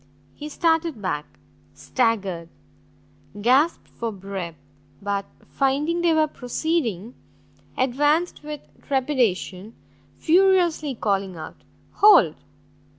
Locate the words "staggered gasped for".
1.75-4.11